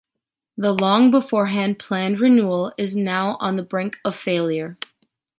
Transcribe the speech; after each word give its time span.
The 0.57 0.73
long 0.73 1.11
beforehand 1.11 1.77
planned 1.77 2.19
renewal 2.19 2.73
is 2.75 2.95
now 2.95 3.37
on 3.39 3.55
the 3.55 3.61
brink 3.61 3.97
of 4.03 4.15
failure. 4.15 4.79